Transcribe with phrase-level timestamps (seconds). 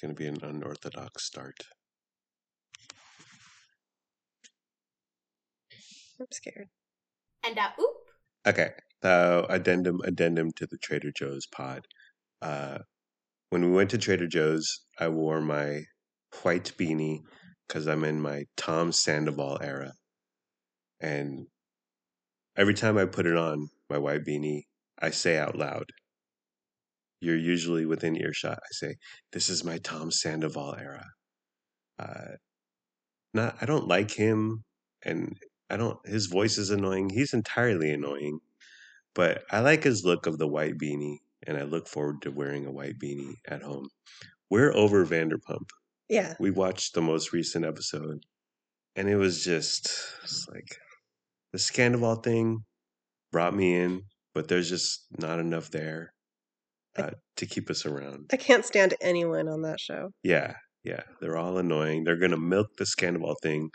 [0.00, 1.66] going to be an unorthodox start.
[6.20, 6.68] I'm scared.
[7.44, 7.96] And uh, oop.
[8.46, 8.70] Okay.
[9.02, 11.86] Uh, addendum addendum to the Trader Joe's pod.
[12.42, 12.78] Uh,
[13.50, 15.82] when we went to Trader Joe's, I wore my
[16.42, 17.20] white beanie
[17.66, 19.92] because I'm in my Tom Sandoval era,
[21.00, 21.46] and
[22.56, 24.62] every time I put it on, my white beanie,
[25.00, 25.84] I say out loud.
[27.20, 28.58] You're usually within earshot.
[28.58, 28.96] I say,
[29.32, 31.06] "This is my Tom Sandoval era."
[31.98, 32.36] Uh,
[33.34, 34.64] not, I don't like him,
[35.04, 35.36] and
[35.68, 35.98] I don't.
[36.06, 37.10] His voice is annoying.
[37.10, 38.40] He's entirely annoying,
[39.14, 42.66] but I like his look of the white beanie, and I look forward to wearing
[42.66, 43.88] a white beanie at home.
[44.50, 45.68] We're over Vanderpump.
[46.08, 46.34] Yeah.
[46.40, 48.24] We watched the most recent episode,
[48.96, 49.90] and it was just
[50.22, 50.76] it's like
[51.52, 52.64] the Scandoval thing
[53.32, 54.02] brought me in,
[54.34, 56.12] but there's just not enough there
[56.98, 58.26] uh, to keep us around.
[58.32, 60.10] I can't stand anyone on that show.
[60.22, 62.04] Yeah, yeah, they're all annoying.
[62.04, 63.70] They're gonna milk the Scandoval thing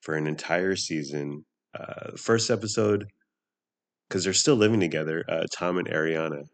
[0.00, 1.44] for an entire season.
[1.78, 3.06] Uh, first episode,
[4.08, 6.44] because they're still living together, uh, Tom and Ariana,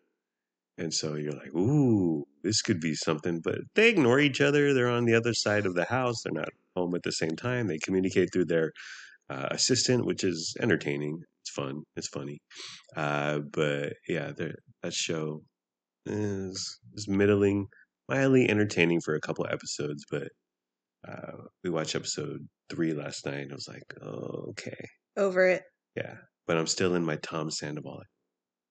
[0.79, 3.41] and so you're like, ooh, this could be something.
[3.43, 4.73] But they ignore each other.
[4.73, 6.23] They're on the other side of the house.
[6.23, 7.67] They're not home at the same time.
[7.67, 8.73] They communicate through their
[9.29, 11.19] uh, assistant, which is entertaining.
[11.43, 11.83] It's fun.
[11.97, 12.39] It's funny.
[12.97, 15.43] Uh, but yeah, that show
[16.09, 17.67] is is middling,
[18.09, 20.05] mildly entertaining for a couple episodes.
[20.11, 20.29] But
[21.09, 25.63] uh, we watched episode three last night, and I was like, oh, okay, Over it.
[25.97, 26.15] yeah.
[26.47, 28.03] But I'm still in my Tom Sandoval.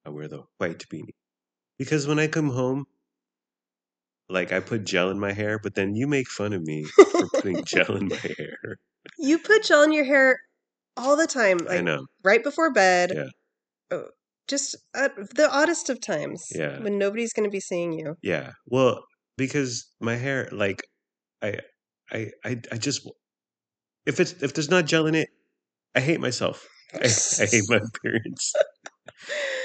[0.06, 1.14] I wear the white beanie
[1.78, 2.86] because when I come home,
[4.30, 7.28] like I put gel in my hair, but then you make fun of me for
[7.36, 8.78] putting gel in my hair.
[9.20, 10.40] You put gel in your hair
[10.98, 12.06] all the time, I know.
[12.24, 13.12] right before bed.
[13.14, 13.30] Yeah.
[13.92, 14.08] Oh,
[14.48, 16.48] just at the oddest of times.
[16.54, 16.80] Yeah.
[16.80, 18.16] When nobody's going to be seeing you.
[18.22, 18.52] Yeah.
[18.66, 19.04] Well,
[19.38, 20.82] because my hair, like,
[21.42, 21.60] I,
[22.12, 23.10] I, I, I just,
[24.06, 25.30] if it's if there's not gel in it,
[25.96, 26.68] I hate myself.
[26.94, 27.08] I,
[27.42, 28.54] I hate my appearance.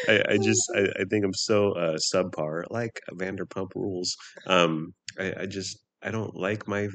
[0.08, 4.16] I, I just, I, I think I'm so uh, subpar, like Vanderpump Rules.
[4.46, 6.88] Um, I, I just, I don't like my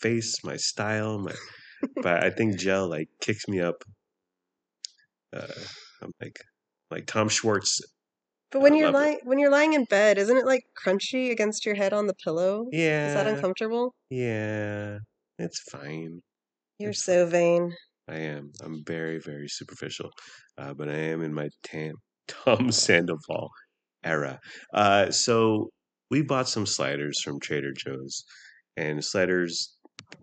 [0.00, 1.34] face, my style, my.
[2.02, 3.84] but I think gel like kicks me up.
[5.32, 5.46] Uh,
[6.02, 6.38] I'm like,
[6.90, 7.80] like Tom Schwartz.
[8.50, 11.74] But when you're lying when you're lying in bed, isn't it like crunchy against your
[11.74, 12.66] head on the pillow?
[12.72, 13.08] Yeah.
[13.08, 13.94] Is that uncomfortable?
[14.10, 14.98] Yeah,
[15.38, 16.22] it's fine.
[16.78, 17.74] You're It's so vain.
[18.08, 18.52] I am.
[18.62, 20.10] I'm very, very superficial,
[20.56, 21.94] uh, but I am in my tam,
[22.28, 23.50] Tom Sandoval
[24.02, 24.40] era.
[24.72, 25.70] Uh, so
[26.10, 28.24] we bought some sliders from Trader Joe's,
[28.76, 29.76] and sliders,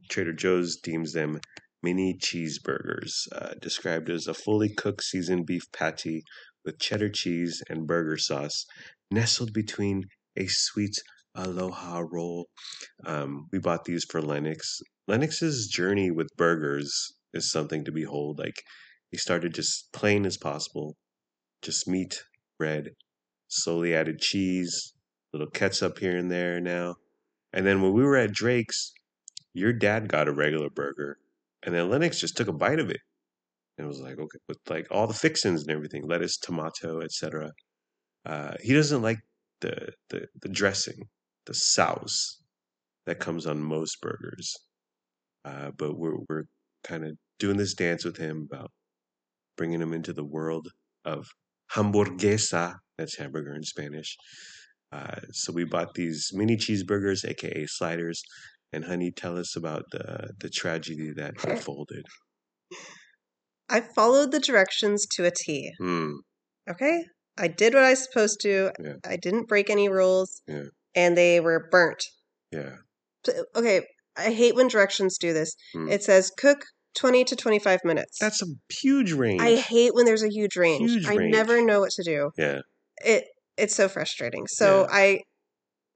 [0.09, 1.39] Trader Joe's deems them
[1.83, 6.23] mini cheeseburgers, uh, described as a fully cooked seasoned beef patty
[6.65, 8.65] with cheddar cheese and burger sauce,
[9.11, 10.03] nestled between
[10.37, 10.95] a sweet
[11.35, 12.47] aloha roll.
[13.05, 14.79] Um, we bought these for Lennox.
[15.07, 18.39] Lennox's journey with burgers is something to behold.
[18.39, 18.63] Like
[19.11, 20.95] he started just plain as possible,
[21.61, 22.23] just meat,
[22.57, 22.91] bread,
[23.47, 24.93] slowly added cheese,
[25.33, 26.95] little ketchup here and there now.
[27.53, 28.91] And then when we were at Drake's,
[29.53, 31.17] your dad got a regular burger,
[31.63, 32.99] and then Lennox just took a bite of it.
[33.77, 37.51] And was like, okay, with like all the fixins and everything, lettuce, tomato, etc.
[38.25, 39.19] Uh, he doesn't like
[39.61, 41.09] the, the the dressing,
[41.45, 42.41] the sauce
[43.05, 44.55] that comes on most burgers.
[45.43, 46.45] Uh, but we're we're
[46.83, 48.71] kind of doing this dance with him about
[49.57, 50.69] bringing him into the world
[51.03, 51.27] of
[51.73, 52.75] hamburguesa.
[52.97, 54.15] That's hamburger in Spanish.
[54.91, 58.23] Uh, so we bought these mini cheeseburgers, aka sliders.
[58.71, 62.05] And honey, tell us about the the tragedy that unfolded.
[63.69, 65.71] I followed the directions to a T.
[65.79, 66.11] Hmm.
[66.69, 67.03] Okay?
[67.37, 68.71] I did what I was supposed to.
[68.81, 68.93] Yeah.
[69.05, 70.41] I didn't break any rules.
[70.47, 70.63] Yeah.
[70.95, 72.03] And they were burnt.
[72.51, 72.75] Yeah.
[73.55, 73.81] Okay,
[74.15, 75.55] I hate when directions do this.
[75.73, 75.89] Hmm.
[75.89, 76.63] It says cook
[76.95, 78.17] 20 to 25 minutes.
[78.19, 79.41] That's a huge range.
[79.41, 80.89] I hate when there's a huge range.
[80.91, 81.33] Huge I range.
[81.33, 82.31] never know what to do.
[82.37, 82.59] yeah.
[83.03, 83.25] It
[83.57, 84.47] it's so frustrating.
[84.47, 84.87] So Yeah.
[84.95, 85.19] I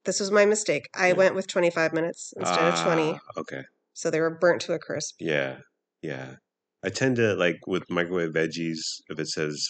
[0.06, 0.90] this was my mistake.
[0.96, 3.12] I went with 25 minutes instead of 20.
[3.14, 3.62] Ah, Okay.
[3.94, 5.16] So they were burnt to a crisp.
[5.20, 5.58] Yeah,
[6.02, 6.36] yeah.
[6.84, 8.80] I tend to like with microwave veggies,
[9.10, 9.68] if it says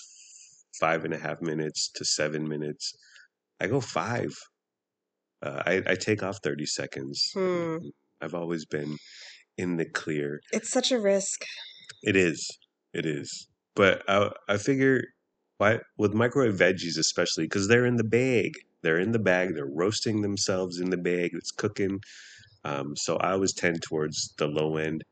[0.80, 2.94] five and a half minutes to seven minutes,
[3.60, 4.32] I go five.
[5.42, 7.32] Uh, I, I take off 30 seconds.
[7.34, 7.78] Hmm.
[8.22, 8.98] I've always been
[9.58, 10.42] in the clear.
[10.52, 11.46] It's such a risk.
[12.04, 12.50] It is.
[12.94, 13.48] It is.
[13.76, 15.02] But I, I figure
[15.58, 18.54] why with microwave veggies especially because they're in the bag.
[18.82, 19.56] They're in the bag.
[19.56, 21.32] They're roasting themselves in the bag.
[21.34, 22.00] It's cooking.
[22.64, 25.04] Um, so I always tend towards the low end.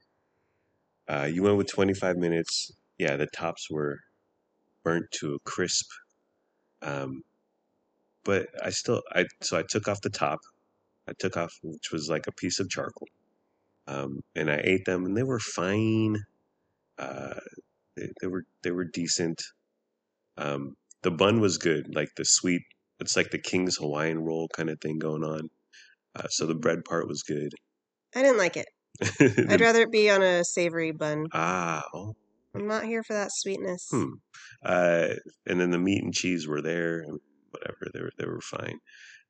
[1.10, 2.72] Uh, you went with 25 minutes.
[2.98, 4.00] Yeah, the tops were
[4.84, 5.86] burnt to a crisp.
[6.82, 7.24] Um,
[8.24, 10.40] but I still I so I took off the top.
[11.08, 13.08] I took off, which was like a piece of charcoal.
[13.88, 16.18] Um, and I ate them, and they were fine.
[16.98, 17.40] Uh,
[17.96, 19.42] they, they were they were decent.
[20.38, 22.64] Um, the bun was good, like the sweet.
[23.00, 25.50] It's like the King's Hawaiian roll kind of thing going on.
[26.16, 27.54] Uh, so the bread part was good.
[28.16, 28.68] I didn't like it.
[29.50, 31.28] I'd rather it be on a savory bun.
[31.34, 32.16] ah, oh,
[32.56, 33.88] I'm not here for that sweetness.
[33.92, 34.14] hmm.
[34.64, 35.10] Uh,
[35.46, 37.20] and then the meat and cheese were there, and
[37.52, 38.80] whatever they were they were fine.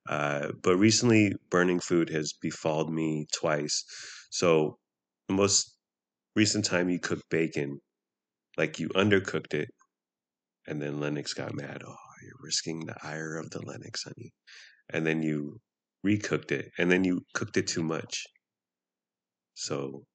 [0.08, 3.84] Uh, but recently, burning food has befalled me twice.
[4.30, 4.78] So
[5.28, 5.76] the most
[6.34, 7.80] recent time you cooked bacon,
[8.56, 9.68] like you undercooked it,
[10.66, 11.82] and then Lennox got mad.
[11.86, 14.32] Oh, you're risking the ire of the Lennox, honey.
[14.90, 15.60] And then you
[16.06, 18.24] recooked it, and then you cooked it too much.
[19.58, 20.06] So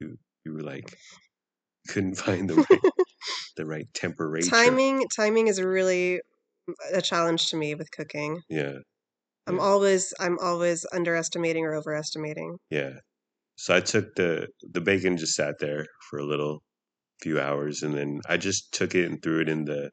[0.00, 0.98] you you were like
[1.88, 2.84] couldn't find the right
[3.56, 4.50] the right temperature.
[4.50, 6.20] Timing timing is really
[6.92, 8.42] a challenge to me with cooking.
[8.48, 8.80] Yeah,
[9.46, 9.64] I'm Yeah.
[9.66, 12.56] always I'm always underestimating or overestimating.
[12.70, 13.00] yeah.
[13.56, 16.62] So I took the the bacon, just sat there for a little
[17.22, 19.92] few hours, and then I just took it and threw it in the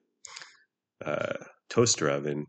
[1.03, 1.37] uh,
[1.69, 2.45] toaster oven.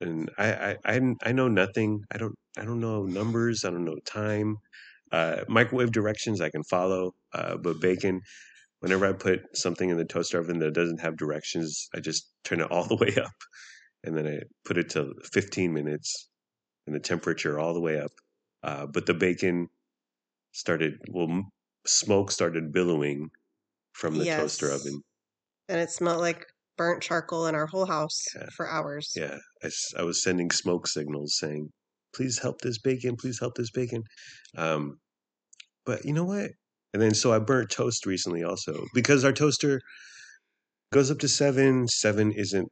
[0.00, 2.02] And I, I I I know nothing.
[2.12, 3.64] I don't I don't know numbers.
[3.64, 4.58] I don't know time.
[5.12, 8.20] Uh, microwave directions I can follow, uh, but bacon.
[8.80, 12.60] Whenever I put something in the toaster oven that doesn't have directions, I just turn
[12.60, 13.32] it all the way up,
[14.02, 16.28] and then I put it to 15 minutes,
[16.86, 18.10] and the temperature all the way up.
[18.62, 19.68] Uh, but the bacon
[20.52, 21.44] started well, m-
[21.86, 23.30] smoke started billowing
[23.92, 25.02] from the toaster oven.
[25.68, 26.44] And it smelled like
[26.76, 28.46] burnt charcoal in our whole house Yeah.
[28.54, 29.12] for hours.
[29.16, 29.38] Yeah,
[29.96, 31.70] I was sending smoke signals saying,
[32.14, 33.16] "Please help this bacon!
[33.16, 34.04] Please help this bacon!"
[34.56, 34.98] Um,
[35.84, 36.52] but you know what?
[36.92, 39.80] And then so I burnt toast recently also because our toaster
[40.92, 41.88] goes up to seven.
[41.88, 42.68] Seven isn't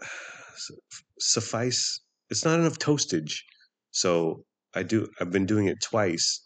[1.20, 2.00] suffice.
[2.30, 3.42] It's not enough toastage.
[3.90, 4.44] So
[4.74, 5.08] I do.
[5.20, 6.40] I've been doing it twice,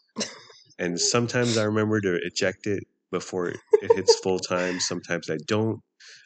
[0.79, 4.81] and sometimes I remember to eject it before it, it hits full time.
[4.81, 5.81] Sometimes I don't.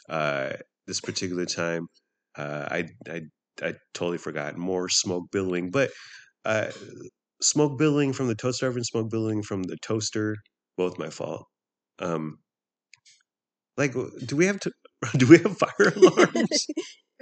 [0.08, 0.52] Uh,
[0.86, 1.88] this particular time,
[2.36, 3.22] uh, I I
[3.62, 5.90] I totally forgot more smoke billowing, but
[6.44, 6.68] uh,
[7.42, 10.36] smoke billowing from the toaster oven, smoke billowing from the toaster,
[10.76, 11.44] both my fault.
[11.98, 12.38] Um,
[13.76, 13.94] like,
[14.24, 14.70] do we have to?
[15.18, 16.66] Do we have fire alarms?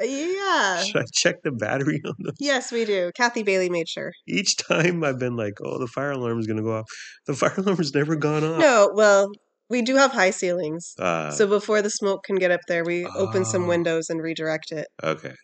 [0.00, 0.82] yeah.
[0.84, 2.34] Should I check the battery on them?
[2.38, 3.10] Yes, we do.
[3.16, 4.12] Kathy Bailey made sure.
[4.28, 6.84] Each time I've been like, oh, the fire alarm is going to go off.
[7.26, 8.60] The fire alarm has never gone off.
[8.60, 9.28] No, well,
[9.68, 10.92] we do have high ceilings.
[10.98, 13.68] Uh, so before the smoke can get up there, we open some Oh.
[13.68, 14.86] windows and redirect it.
[15.02, 15.34] okay.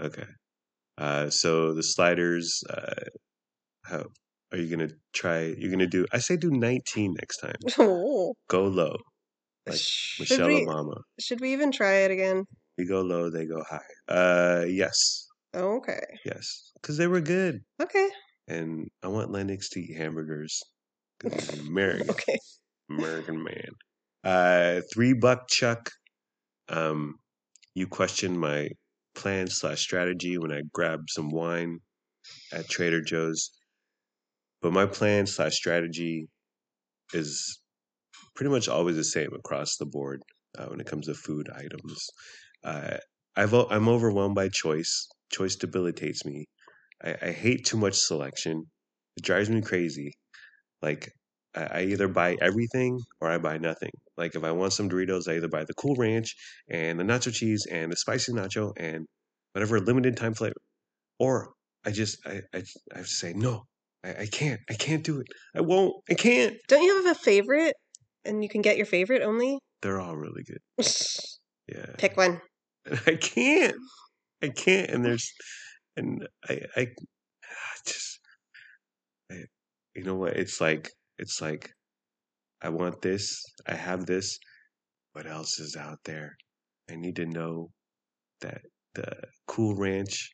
[0.00, 0.26] Okay.
[0.96, 3.04] Uh, so the sliders, uh,
[3.84, 4.04] how
[4.52, 5.42] are you going to try?
[5.58, 7.56] You're going to do, I say do 19 next time.
[7.78, 8.34] Oh.
[8.48, 8.96] Go low.
[9.66, 11.00] Like should Michelle we Obama.
[11.20, 12.44] should we even try it again?
[12.78, 13.80] We go low, they go high.
[14.08, 15.26] Uh, yes.
[15.54, 16.00] Okay.
[16.24, 16.70] Yes.
[16.80, 17.60] Because they were good.
[17.82, 18.08] Okay.
[18.46, 20.62] And I want Lennox to eat hamburgers.
[21.68, 22.10] American.
[22.10, 22.38] Okay.
[22.90, 23.70] American man.
[24.24, 25.90] Uh, three buck chuck.
[26.68, 27.16] Um,
[27.74, 28.68] you questioned my
[29.18, 31.80] plan slash strategy when I grabbed some wine
[32.52, 33.50] at Trader Joe's,
[34.62, 36.28] but my plan slash strategy
[37.12, 37.60] is
[38.34, 40.22] pretty much always the same across the board
[40.56, 42.06] uh, when it comes to food items.
[42.64, 42.96] Uh,
[43.36, 45.08] I've I'm overwhelmed by choice.
[45.30, 46.46] Choice debilitates me.
[47.04, 48.64] I, I hate too much selection.
[49.16, 50.12] It drives me crazy.
[50.80, 51.12] Like
[51.54, 53.90] I either buy everything or I buy nothing.
[54.16, 56.34] Like if I want some Doritos, I either buy the Cool Ranch
[56.68, 59.06] and the nacho cheese and the spicy nacho and
[59.52, 60.52] whatever limited time flight.
[61.18, 61.52] or
[61.84, 62.62] I just I I,
[62.94, 63.64] I have to say no.
[64.04, 64.60] I, I can't.
[64.70, 65.26] I can't do it.
[65.56, 65.94] I won't.
[66.10, 66.56] I can't.
[66.68, 67.74] Don't you have a favorite?
[68.24, 69.58] And you can get your favorite only?
[69.82, 70.60] They're all really good.
[71.68, 71.84] Yeah.
[71.98, 72.40] Pick one.
[73.06, 73.76] I can't.
[74.42, 74.90] I can't.
[74.90, 75.30] And there's,
[75.98, 78.20] and I, I, I just,
[79.30, 79.34] I,
[79.94, 80.34] you know what?
[80.36, 80.88] It's like,
[81.18, 81.70] it's like,
[82.62, 83.44] I want this.
[83.66, 84.38] I have this.
[85.12, 86.36] What else is out there?
[86.90, 87.68] I need to know
[88.40, 88.62] that
[88.98, 90.32] the Cool Ranch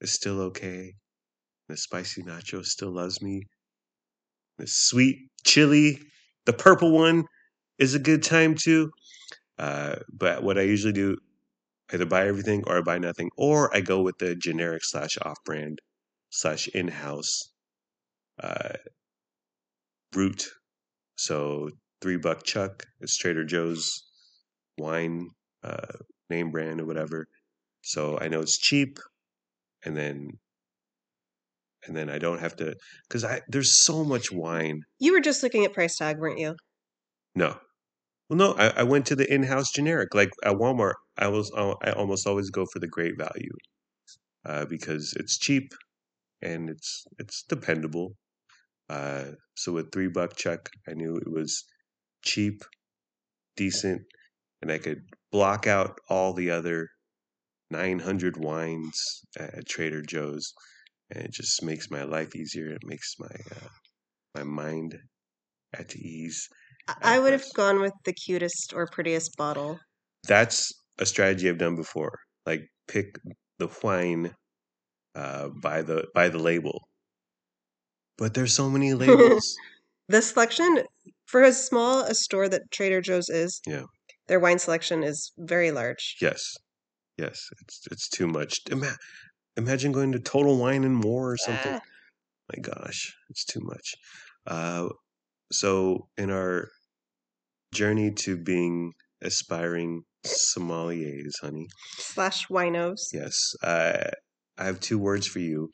[0.00, 0.94] is still okay.
[1.68, 3.42] The spicy nacho still loves me.
[4.58, 5.98] The sweet chili,
[6.46, 7.24] the purple one,
[7.78, 8.90] is a good time too.
[9.58, 11.18] Uh, but what I usually do,
[11.92, 15.36] either buy everything or I buy nothing, or I go with the generic slash off
[15.44, 15.78] brand
[16.30, 17.50] slash in house
[18.42, 18.72] uh.
[21.16, 21.70] So
[22.00, 24.04] three buck chuck, it's Trader Joe's
[24.78, 25.28] wine
[25.62, 25.98] uh,
[26.30, 27.26] name brand or whatever.
[27.82, 28.98] So I know it's cheap,
[29.84, 30.38] and then
[31.86, 32.74] and then I don't have to
[33.08, 34.82] because I there's so much wine.
[34.98, 36.56] You were just looking at price tag, weren't you?
[37.34, 37.58] No.
[38.28, 40.14] Well, no, I, I went to the in-house generic.
[40.14, 43.52] Like at Walmart, I was I almost always go for the great value
[44.44, 45.72] uh, because it's cheap
[46.40, 48.14] and it's it's dependable.
[48.88, 51.64] Uh, so with three buck chuck, I knew it was
[52.22, 52.62] cheap,
[53.56, 54.02] decent,
[54.60, 56.88] and I could block out all the other
[57.72, 58.96] 900 wines
[59.38, 60.52] at, Trader Joe's,
[61.10, 62.68] and it just makes my life easier.
[62.68, 63.68] It makes my uh,
[64.34, 64.98] my mind
[65.74, 66.48] at ease.
[66.88, 69.78] I- I would have gone with the cutest or prettiest bottle.
[70.28, 72.18] That's a strategy I've done before.
[72.46, 73.16] Like pick
[73.58, 74.34] the wine
[75.14, 76.88] uh, by the by the label.
[78.18, 79.56] But there's so many labels.
[80.08, 80.84] The selection
[81.26, 83.84] for as small a store that Trader Joe's is, Yeah.
[84.28, 86.16] their wine selection is very large.
[86.20, 86.54] yes,
[87.18, 88.58] yes, it's it's too much.
[88.70, 88.96] Ima-
[89.56, 91.72] imagine going to Total Wine and More or something.
[91.74, 91.80] Ah,
[92.52, 93.94] My gosh, it's too much.
[94.46, 94.88] Uh,
[95.52, 96.68] so in our
[97.74, 98.92] journey to being
[99.22, 101.66] aspiring sommeliers, honey,
[101.98, 103.00] slash winos.
[103.12, 104.10] yes, uh,
[104.58, 105.70] I have two words for you.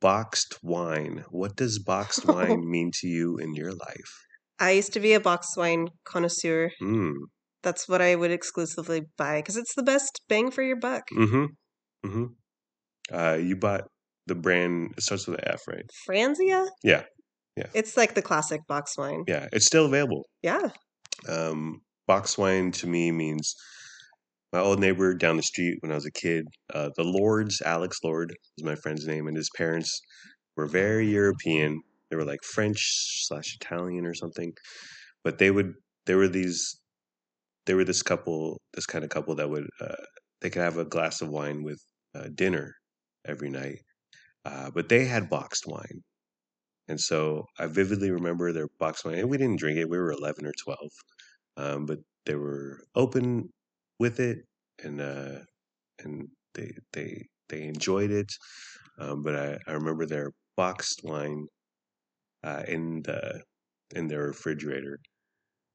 [0.00, 1.24] Boxed wine.
[1.30, 4.12] What does boxed wine mean to you in your life?
[4.58, 6.70] I used to be a boxed wine connoisseur.
[6.82, 7.14] Mm.
[7.62, 11.04] That's what I would exclusively buy because it's the best bang for your buck.
[11.16, 11.44] Mm-hmm.
[12.06, 13.14] Mm-hmm.
[13.14, 13.84] Uh, you bought
[14.26, 14.94] the brand.
[14.96, 15.84] It starts with an F, right?
[16.08, 16.68] Franzia?
[16.82, 17.04] Yeah.
[17.56, 17.66] Yeah.
[17.74, 19.24] It's like the classic box wine.
[19.28, 20.26] Yeah, it's still available.
[20.42, 20.68] Yeah.
[21.28, 23.54] Um, box wine to me means
[24.52, 26.46] my old neighbor down the street when I was a kid.
[26.72, 30.00] Uh, the Lords, Alex Lord is my friend's name, and his parents
[30.56, 31.80] were very European.
[32.10, 32.78] They were like French
[33.26, 34.52] slash Italian or something,
[35.24, 35.74] but they would.
[36.06, 36.78] There were these.
[37.66, 39.66] They were this couple, this kind of couple that would.
[39.80, 39.94] Uh,
[40.40, 41.80] they could have a glass of wine with
[42.16, 42.74] uh, dinner
[43.26, 43.78] every night,
[44.44, 46.02] uh, but they had boxed wine.
[46.88, 49.18] And so I vividly remember their boxed wine.
[49.18, 49.88] And we didn't drink it.
[49.88, 50.90] We were 11 or 12
[51.56, 53.48] um, but they were open
[53.98, 54.38] with it
[54.82, 55.38] and uh,
[56.00, 58.32] and they they they enjoyed it.
[58.98, 61.46] Um, but I, I remember their boxed wine
[62.44, 63.42] uh, in the
[63.94, 64.98] in their refrigerator.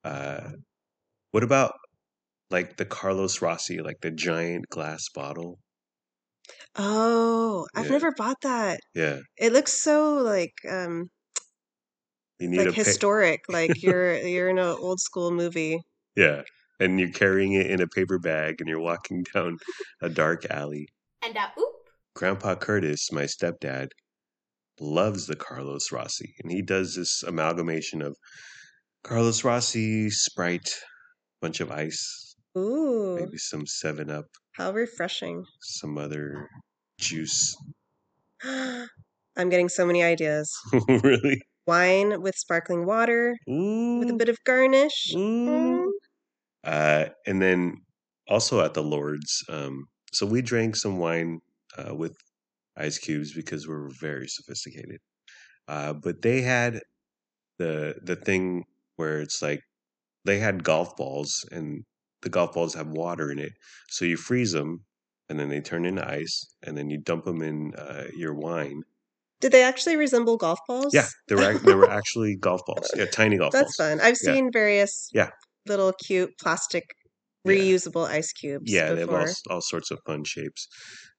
[0.04, 0.52] Uh,
[1.32, 1.74] what about
[2.52, 5.60] like the Carlos Rossi, like the giant glass bottle?
[6.78, 7.90] Oh, I've Yeah.
[7.90, 8.80] never bought that.
[8.94, 11.10] Yeah, It looks so like um
[12.40, 15.80] you need like a pa- historic, like you're you're in an old school movie.
[16.16, 16.44] yeah,
[16.80, 19.58] and you're carrying it in a paper bag, and you're walking down
[20.02, 20.88] a dark alley.
[21.22, 21.90] And uh, oop.
[22.16, 23.92] Grandpa Curtis, my stepdad,
[24.80, 28.18] loves the Carlos Rossi, and he does this amalgamation of
[29.04, 30.76] Carlos Rossi, Sprite,
[31.42, 35.46] bunch of ice, Ooh, maybe some Seven Up, how refreshing.
[35.62, 36.50] some other
[37.00, 37.56] juice.
[38.44, 40.52] I'm getting so many ideas.
[40.88, 41.42] really?
[41.66, 45.14] Wine with sparkling water, Ooh, with a bit of garnish.
[45.14, 45.18] ooh.
[45.48, 45.92] Mm.
[46.64, 47.82] Uh, and then
[48.28, 51.40] also at the Lords, um, so we drank some wine
[51.78, 52.16] uh, with
[52.78, 55.00] ice cubes because we were very sophisticated.
[55.68, 56.82] Uh, but they had
[57.60, 58.66] the the thing
[58.98, 59.62] where it's like
[60.28, 61.84] they had golf balls and
[62.22, 63.54] the golf balls have water in it,
[63.90, 64.86] so you freeze them
[65.30, 68.82] and then they turn into ice and then you dump them in uh, your wine.
[69.40, 70.94] Did they actually resemble golf balls?
[70.94, 72.92] Yeah, they were they were actually golf balls.
[72.96, 73.78] Yeah, tiny golf That's balls.
[73.78, 74.08] That's fun.
[74.08, 74.34] I've Yeah.
[74.34, 75.30] seen various Yeah.
[75.66, 76.84] little cute plastic
[77.46, 77.54] Yeah.
[77.54, 78.72] reusable ice cubes.
[78.72, 80.68] Yeah, they have all, all sorts of fun shapes.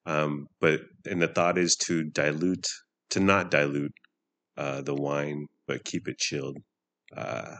[0.05, 2.67] Um, but and the thought is to dilute,
[3.11, 3.93] to not dilute
[4.57, 6.59] uh, the wine, but keep it chilled.
[7.17, 7.57] Uh,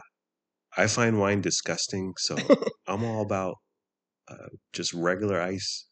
[0.79, 2.37] I find wine disgusting, so
[2.87, 3.55] I'm all about
[4.27, 5.85] uh, just regular ice,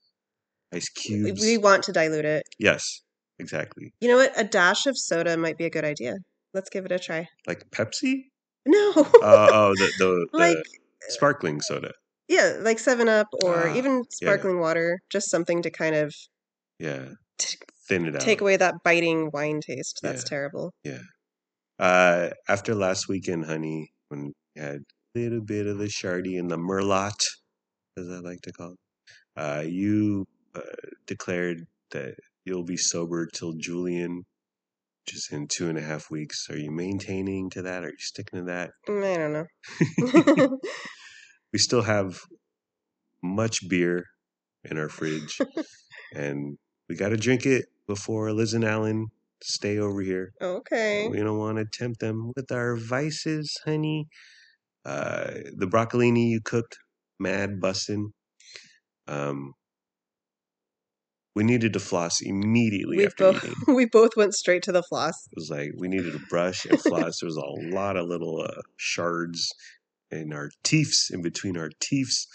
[0.73, 1.41] ice cubes.
[1.41, 2.43] We want to dilute it.
[2.59, 3.01] yes,
[3.39, 3.93] exactly.
[3.99, 4.31] You know what?
[4.39, 6.15] A dash of soda might be a good idea.
[6.53, 7.27] Let's give it a try.
[7.45, 8.13] Like Pepsi.
[8.65, 8.91] No.
[8.95, 10.57] Uh, oh, the the, the like
[11.09, 11.91] sparkling soda.
[12.27, 14.03] yeah, like 7 Up or Ah, even yeah.
[14.11, 16.13] sparkling water, just something to kind of
[16.79, 18.21] Yeah, t- thin it out.
[18.21, 19.99] take away that biting wine taste.
[20.03, 20.29] That's Yeah.
[20.29, 20.73] terrible.
[20.83, 21.03] Yeah.
[21.79, 24.81] Uh, after last weekend, honey, when had
[25.15, 27.19] a little bit of the Shardy and the Merlot,
[27.97, 28.77] as I like to call it,
[29.35, 30.61] uh, you uh,
[31.05, 34.23] declared that you'll be sober till Julian,
[35.05, 36.47] which is in two and a half weeks.
[36.49, 37.83] Are you maintaining to that?
[37.83, 38.71] Are you sticking to that?
[38.87, 40.57] Mm, I don't know.
[41.53, 42.19] We still have
[43.23, 44.03] much beer
[44.65, 45.39] in our fridge,
[46.13, 46.57] and
[46.89, 49.07] we got to drink it before Liz and Alan
[49.41, 50.33] stay over here.
[50.41, 51.07] okay.
[51.07, 54.07] We don't want to tempt them with our vices, honey.
[54.87, 56.77] Uh, the broccolini you cooked,
[57.19, 58.11] mad bussin'.
[59.05, 59.51] Um,
[61.35, 63.55] we needed to floss immediately We after both eating.
[63.75, 65.27] we both went straight to the floss.
[65.31, 67.19] It was like we needed to brush and floss.
[67.19, 69.51] there was a lot of little uh, shards
[70.09, 72.25] in our teeths, in between our teeths.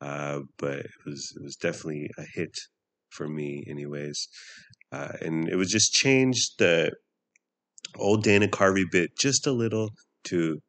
[0.00, 2.58] Uh, but it was it was definitely a hit
[3.10, 4.28] for me, anyways.
[4.92, 6.90] uh, and it was just changed the
[7.96, 9.90] old Dana Carvey bit just a little
[10.24, 10.60] to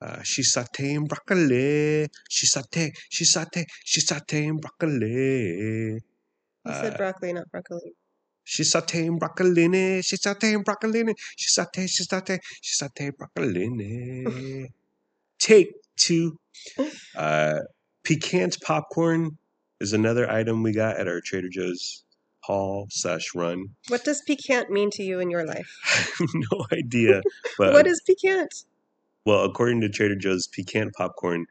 [0.00, 2.08] uh, she's sauteing broccoli.
[2.28, 6.00] She's saute, she's saute, she's sauteing broccoli.
[6.66, 7.92] You said Uh, broccoli, not broccoli.
[8.44, 10.02] she's sauteing broccoli.
[10.02, 11.04] She's sauteing broccoli.
[11.36, 14.68] She's saute, she's saute, she's sauteing broccoli.
[15.38, 16.38] Take two.
[17.16, 17.60] Uh,
[18.04, 19.38] piquant popcorn
[19.80, 22.04] is another item we got at our Trader Joe's
[22.40, 23.66] haul slash run.
[23.88, 25.70] What does piquant mean to you in your life?
[25.86, 27.22] I have no idea,
[27.58, 28.64] but what is piquant?
[29.26, 31.46] Well, according to Trader Joe's piquant popcorn,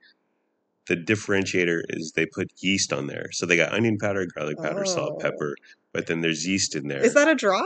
[0.88, 3.28] the differentiator is they put yeast on there.
[3.32, 5.20] So they got onion powder, garlic powder, salt, Oh.
[5.20, 5.56] pepper,
[5.92, 7.04] but then there's yeast in there.
[7.04, 7.66] Is that a draw?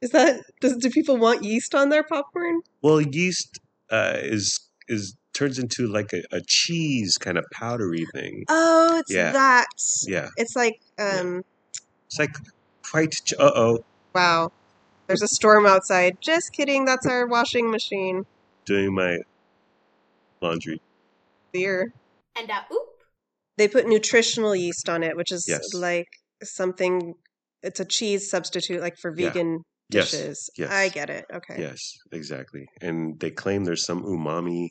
[0.00, 2.60] Is that does do people want yeast on their popcorn?
[2.82, 3.58] well, yeast
[3.90, 4.58] uh, is
[4.88, 8.44] is turns into like a, a cheese kind of powdery thing.
[8.48, 9.32] Oh, it's Yeah.
[9.32, 9.66] that.
[10.06, 11.44] Yeah, It's like um
[12.06, 12.34] it's like
[12.92, 13.14] white.
[13.38, 13.84] Uh oh,
[14.14, 14.50] wow.
[15.06, 16.18] There's a storm outside.
[16.20, 18.24] Just kidding, that's our washing machine.
[18.64, 19.18] doing my
[20.44, 20.80] laundry.
[21.52, 21.92] Beer.
[22.36, 22.88] And a oop.
[23.56, 25.72] They put nutritional yeast on it, which is Yes.
[25.74, 26.06] like
[26.42, 27.14] something
[27.62, 29.60] it's a cheese substitute like for vegan
[29.90, 30.50] Yes, dishes.
[30.58, 30.70] yes.
[30.70, 31.24] I get it.
[31.32, 31.56] Okay.
[31.58, 32.66] Yes, exactly.
[32.80, 34.68] And they claim there's some umami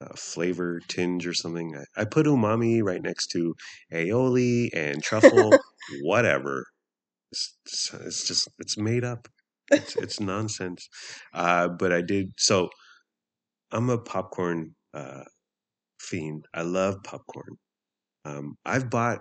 [0.00, 1.74] uh, flavor tinge or something.
[1.76, 3.54] I, I put umami right next to
[3.92, 5.52] aioli and truffle,
[6.02, 6.64] whatever.
[7.32, 9.28] It's, it's, it's just it's made up.
[9.70, 10.88] It's, it's nonsense.
[11.32, 12.68] Uh, but I did so.
[13.74, 15.24] I'm a popcorn uh,
[15.98, 16.46] fiend.
[16.54, 17.56] I love popcorn.
[18.24, 19.18] Um, I've bought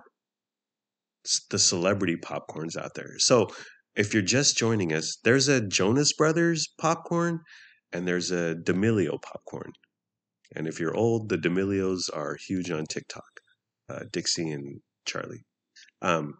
[1.49, 3.17] the celebrity popcorns out there.
[3.17, 3.47] So
[3.95, 7.39] if you're just joining us, there's a Jonas Brothers popcorn
[7.91, 9.71] and there's a D'Amelio popcorn.
[10.55, 13.39] And if you're old, the D'Amelios are huge on TikTok,
[13.89, 15.39] uh, Dixie and Charli.
[16.03, 16.35] Um,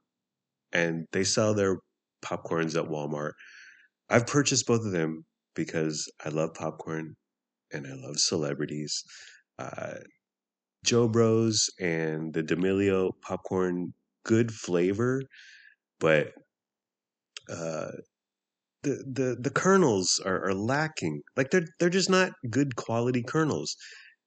[0.72, 1.78] and they sell their
[2.24, 3.32] popcorns at Walmart.
[4.10, 7.16] I've purchased both of them because I love popcorn
[7.74, 9.04] and I love celebrities.
[9.60, 9.96] Uh,
[10.86, 13.94] Joe Bros and the D'Amelio popcorn,
[14.26, 15.24] good flavor,
[16.00, 16.34] but
[17.50, 17.92] uh,
[18.84, 21.22] the the the kernels are, are lacking.
[21.38, 23.76] Like they're they're just not good quality kernels.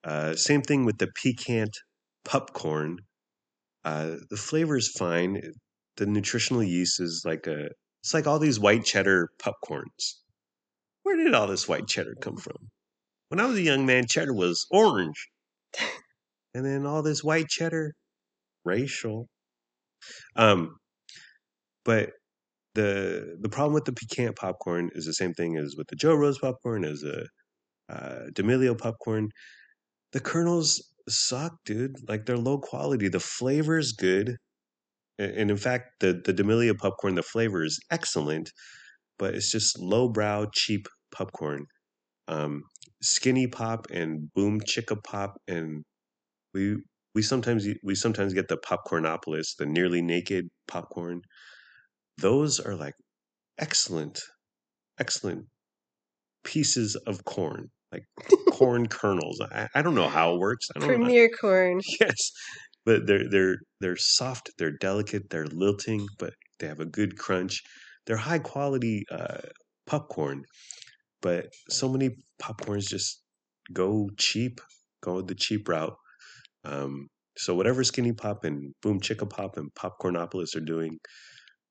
[0.04, 1.76] Uh, same thing with the piquant
[2.24, 2.98] popcorn.
[3.84, 5.40] Uh, the flavor is fine.
[5.96, 7.68] The nutritional yeast is like a.
[8.02, 10.14] It's like all these white cheddar popcorns.
[11.02, 12.70] Where did all this white cheddar come from?
[13.28, 15.28] When I was a young man, cheddar was orange,
[16.54, 17.94] and then all this white cheddar,
[18.64, 19.28] racial.
[20.36, 20.76] Um,
[21.84, 22.10] but
[22.74, 26.16] the the problem with the piquant popcorn is the same thing as with the Joe
[26.16, 27.26] Bros popcorn, as a
[27.92, 29.30] uh, D'Amelio popcorn.
[30.12, 31.96] The kernels suck, dude.
[32.08, 33.08] Like they're low quality.
[33.08, 34.36] The flavor is good,
[35.18, 38.50] and in fact, the the D'Amelio popcorn, the flavor is excellent,
[39.18, 41.66] but it's just lowbrow, cheap popcorn.
[42.28, 42.62] Um,
[43.02, 45.84] Skinny Pop and Boom Chicka Pop, and
[46.54, 46.76] we
[47.14, 51.22] we sometimes we sometimes get the Popcornopolis, the nearly naked popcorn.
[52.18, 52.94] Those are like
[53.58, 54.20] excellent,
[54.98, 55.46] excellent
[56.44, 58.04] pieces of corn, like
[58.50, 59.40] corn kernels.
[59.40, 60.68] I, I don't know how it works.
[60.74, 60.96] I don't know.
[60.96, 61.80] Premier corn.
[62.00, 62.30] Yes,
[62.84, 67.62] but they're they're they're soft, they're delicate, they're lilting, but they have a good crunch.
[68.06, 69.48] They're high quality uh,
[69.86, 70.44] popcorn,
[71.22, 73.22] but so many popcorns just
[73.72, 74.60] go cheap,
[75.02, 75.96] go the cheap route.
[76.64, 80.98] Um, so whatever Skinny Pop and Boom Chicka Pop and Popcornopolis are doing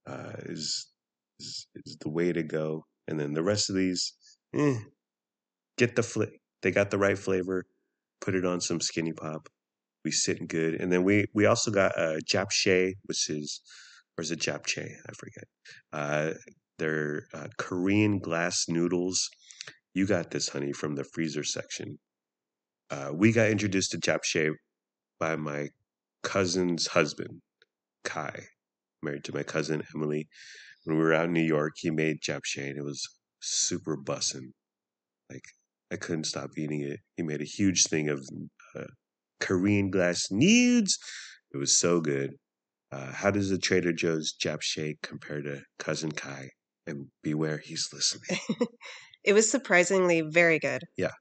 [0.07, 0.87] uh, is,
[1.39, 2.85] is is the way to go.
[3.07, 4.13] And then the rest of these,
[4.55, 4.77] eh,
[5.77, 6.23] get the fl-
[6.61, 7.65] they got the right flavor.
[8.21, 9.47] Put it on some Skinny Pop.
[10.03, 10.75] We sit good.
[10.75, 13.61] And then we we also got uh, Japchae, which is
[14.17, 14.87] or is it Japchae?
[14.87, 15.43] I forget.
[15.91, 16.33] Uh,
[16.77, 19.29] they're uh, Korean glass noodles.
[19.93, 21.99] You got this, honey, from the freezer section.
[22.89, 24.53] Uh, we got introduced to Japchae
[25.19, 25.69] by my
[26.23, 27.41] cousin's husband,
[28.03, 28.47] Kai,
[29.01, 30.27] married to my cousin Emily.
[30.83, 33.07] When we were out in New York, he made Japchae and it was
[33.39, 34.51] super bussin'.
[35.31, 35.43] Like
[35.91, 36.99] I couldn't stop eating it.
[37.15, 38.27] He made a huge thing of
[38.77, 38.85] uh,
[39.39, 40.97] Korean glass nudes.
[41.53, 42.31] It was so good.
[42.91, 46.49] Uh, how does the Trader Joe's Japchae compare to Cousin Kai?
[46.87, 48.39] And beware, he's listening.
[49.23, 50.83] It was surprisingly very good.
[50.97, 51.13] Yeah.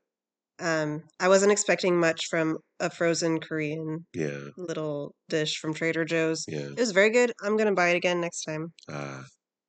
[0.60, 6.44] Um, I wasn't expecting much from a frozen Korean Yeah, little dish from Trader Joe's.
[6.46, 7.32] yeah, It was very good.
[7.42, 8.72] I'm gonna buy it again next time.
[8.88, 9.24] uh,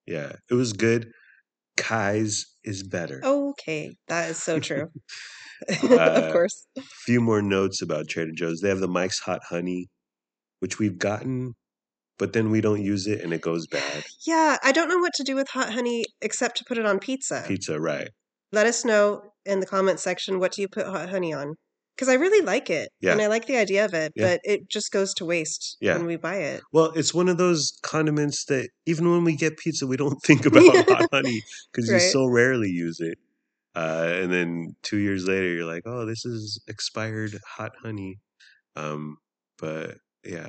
[0.05, 0.33] yeah.
[0.51, 1.11] It was good.
[1.77, 3.21] Kai's is better.
[3.23, 4.87] Okay, that is so true.
[5.83, 6.67] Uh, of course.
[6.77, 8.59] A few more notes about Trader Joe's.
[8.59, 9.87] They have the Mike's Hot Honey,
[10.59, 11.53] which we've gotten
[12.17, 14.03] but then we don't use it and it goes bad.
[14.25, 16.99] Yeah, I don't know what to do with hot honey except to put it on
[16.99, 17.43] pizza.
[17.47, 18.09] Pizza, right?
[18.51, 21.55] Let us know in the comment section what do you put hot honey on?
[21.95, 23.13] Because I really like it Yeah.
[23.13, 24.27] and I like the idea of it, Yeah.
[24.27, 25.97] but it just goes to waste Yeah.
[25.97, 26.61] when we buy it.
[26.73, 30.45] Well, it's one of those condiments that even when we get pizza, we don't think
[30.45, 33.17] about hot honey because you so rarely use it.
[33.75, 38.19] Uh, and then two years later, you're like, "Oh, this is expired hot honey."
[38.77, 39.17] Um,
[39.57, 40.47] but yeah,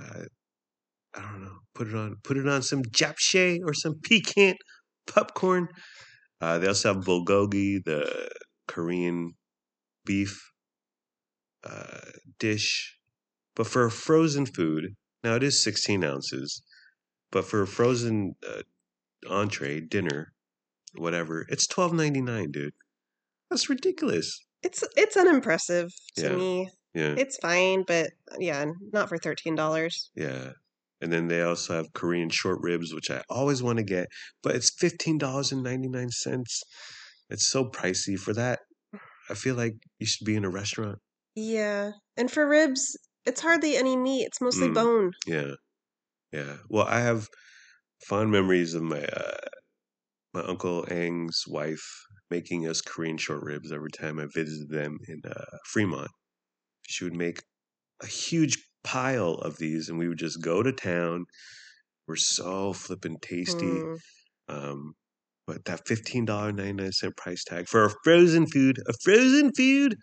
[1.16, 1.56] I, don't know.
[1.74, 2.16] Put it on.
[2.22, 4.58] Put it on some japchae or some piquant
[5.06, 5.68] popcorn.
[6.40, 8.28] Uh, they also have bulgogi, the
[8.68, 9.32] Korean
[10.04, 10.38] beef
[11.64, 12.00] uh,
[12.38, 12.96] dish.
[13.54, 16.62] But for a frozen food, now it is 16 ounces,
[17.32, 18.62] but for a frozen uh,
[19.30, 20.32] entree, dinner,
[20.96, 22.74] whatever, it's 12.99, dude.
[23.50, 24.44] That's ridiculous.
[24.62, 26.36] It's it's unimpressive to Yeah.
[26.36, 26.70] me.
[26.94, 30.10] Yeah, It's fine, but yeah, not for thirteen dollars.
[30.14, 30.52] yeah.
[31.06, 34.08] And then they also have Korean short ribs, which I always want to get,
[34.42, 36.64] but it's $15.99.
[37.30, 38.58] It's so pricey for that.
[39.30, 40.98] I feel like you should be in a restaurant.
[41.36, 44.24] Yeah, and for ribs, it's hardly any meat.
[44.24, 44.74] It's mostly Mm.
[44.74, 45.12] bone.
[45.28, 45.52] Yeah,
[46.32, 46.58] yeah.
[46.68, 47.28] Well, I have
[48.06, 49.38] fond memories of my uh,
[50.34, 51.84] my uncle Ang's wife
[52.30, 56.10] making us Korean short ribs every time I visited them in uh, Fremont.
[56.88, 57.42] She would make
[58.02, 61.26] a huge pile of these, and we would just go to town.
[62.06, 63.66] We're so flippin' tasty.
[63.66, 63.98] Mm.
[64.48, 64.94] Um,
[65.46, 69.50] but that fifteen dollar ninety nine cent price tag for a frozen food, a frozen
[69.52, 69.96] food.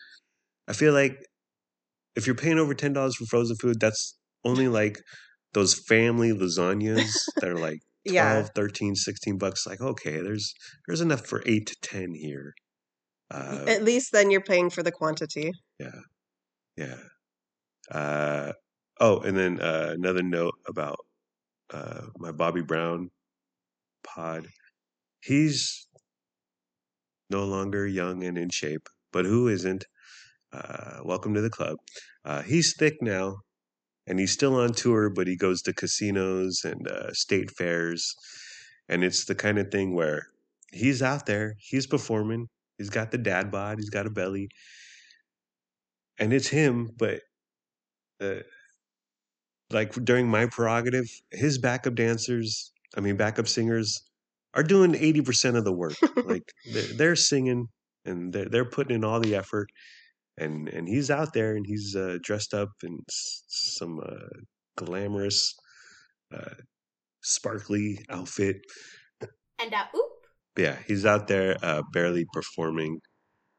[0.67, 1.15] I feel like
[2.15, 4.98] if you're paying over ten dollars for frozen food, that's only like
[5.54, 9.67] those family lasagnas that are like 12, Yeah, 13, 16 bucks.
[9.67, 10.54] Like, okay, there's
[10.88, 12.54] there's enough for eight to ten here.
[13.32, 15.52] Uh, at least then you're paying for the quantity.
[15.80, 16.02] yeah,
[16.78, 16.98] yeah.
[17.91, 18.54] Uh,
[19.00, 21.00] oh, and then uh, another note about
[21.72, 23.10] uh, my Bobby Brown
[24.04, 24.48] pod.
[25.22, 25.88] He's
[27.30, 29.86] no longer young and in shape, but who isn't?
[30.52, 31.78] Uh, welcome to the club.
[32.24, 33.38] Uh, he's thick now,
[34.06, 38.16] and he's still on tour, but he goes to casinos and uh, state fairs,
[38.88, 40.28] and it's the kind of thing where
[40.72, 44.50] he's out there, he's performing, he's got the dad bod, he's got a belly,
[46.20, 47.22] and it's him, but
[48.22, 48.42] uh,
[49.74, 54.02] like during my prerogative, his backup dancers, I mean backup singers,
[54.54, 55.96] are doing eighty percent of the work.
[56.26, 57.68] like they're, they're singing
[58.06, 59.70] and they're they're putting in all the effort,
[60.38, 64.40] and and he's out there and he's uh, dressed up in s- some uh,
[64.78, 65.56] glamorous,
[66.34, 66.56] uh,
[67.22, 68.58] sparkly outfit.
[69.60, 70.12] And uh, oop.
[70.58, 73.00] Yeah, he's out there uh, barely performing,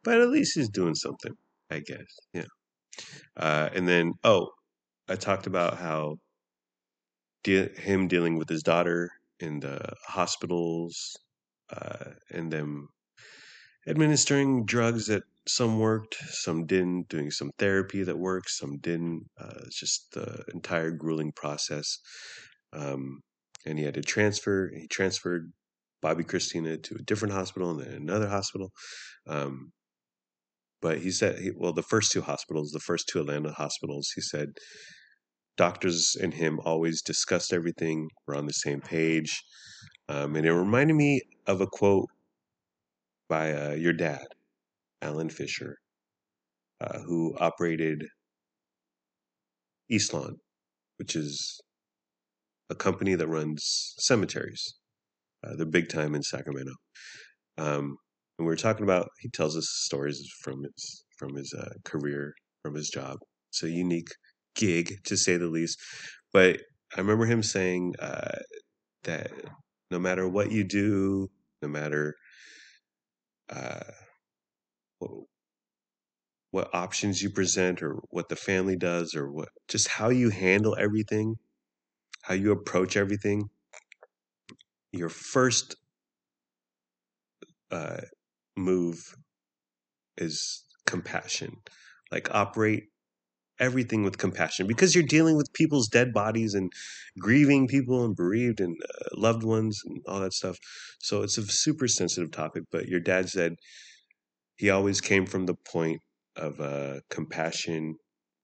[0.04, 1.32] but at least he's doing something,
[1.70, 2.06] I guess.
[2.32, 2.44] Yeah.
[3.36, 4.50] Uh, and then, oh,
[5.08, 6.16] I talked about how
[7.42, 11.16] de- him dealing with his daughter in the hospitals
[11.70, 12.88] uh, and them
[13.86, 19.26] administering drugs that some worked, some didn't, doing some therapy that works, some didn't.
[19.38, 21.98] Uh, it's just the entire grueling process.
[22.72, 23.20] Um,
[23.66, 25.52] and he had to transfer, he transferred
[26.02, 28.72] Bobbi Kristina to a different hospital and then another hospital.
[29.26, 29.72] Um,
[30.84, 34.20] but he said, he, well, the first two hospitals, the first two Atlanta hospitals, he
[34.20, 34.48] said
[35.56, 39.42] doctors and him always discussed everything, were on the same page.
[40.10, 42.10] Um, and it reminded me of a quote
[43.30, 44.26] by uh, your dad,
[45.00, 45.78] Alan Fisher,
[46.82, 48.04] uh, who operated
[49.90, 50.34] Eastlawn,
[50.98, 51.62] which is
[52.68, 54.74] a company that runs cemeteries.
[55.42, 56.72] Uh, they're big time in Sacramento.
[57.56, 57.96] Um,
[58.38, 62.34] and we were talking about, he tells us stories from his from his uh, career,
[62.62, 63.18] from his job.
[63.50, 64.08] It's a unique
[64.56, 65.78] gig, to say the least.
[66.32, 66.60] But
[66.96, 68.38] I remember him saying uh,
[69.04, 69.30] that
[69.90, 71.28] no matter what you do,
[71.62, 72.16] no matter
[73.50, 73.80] uh,
[74.98, 75.10] what,
[76.50, 80.76] what options you present, or what the family does, or what just how you handle
[80.76, 81.36] everything,
[82.22, 83.48] how you approach everything,
[84.92, 85.76] your first
[87.70, 88.00] uh,
[88.56, 89.16] move
[90.16, 91.56] is compassion.
[92.10, 92.84] Like operate
[93.60, 96.72] everything with compassion because you're dealing with people's dead bodies and
[97.18, 100.58] grieving people and bereaved and uh, loved ones and all that stuff.
[101.00, 102.64] So it's a super sensitive topic.
[102.70, 103.54] But your dad said
[104.56, 106.00] he always came from the point
[106.36, 107.96] of uh, compassion,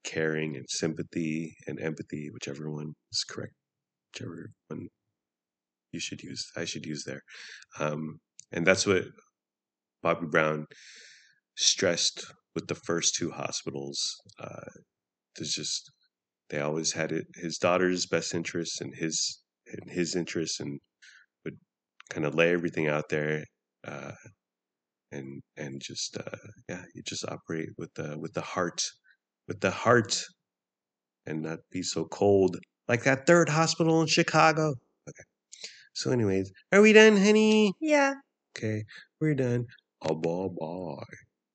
[0.05, 3.55] caring, and sympathy and empathy, whichever one is correct,
[4.13, 4.89] whichever one
[5.93, 7.23] you should use, I should use there.
[7.79, 8.21] Um,
[8.53, 9.05] and that's what
[10.03, 10.67] Bobby Brown
[11.57, 14.17] stressed with the first two hospitals.
[14.39, 14.71] Uh,
[15.37, 15.91] there's just
[16.49, 20.81] they always had it his daughter's best interests and his in his interests and
[21.45, 21.59] would
[22.11, 23.45] kind of lay everything out there
[23.87, 24.13] uh,
[25.13, 28.83] and and just uh, yeah you just operate with the with the heart
[29.47, 30.25] with the heart
[31.27, 32.57] and not be so cold
[32.91, 34.75] like that third hospital in Chicago.
[35.09, 35.23] Okay.
[35.95, 37.73] So, anyways, are we done, honey?
[37.81, 38.15] Yeah.
[38.57, 38.83] Okay,
[39.21, 39.67] we're done.
[40.03, 41.05] Oh, bye bye.